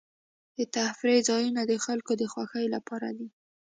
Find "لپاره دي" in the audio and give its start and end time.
2.75-3.27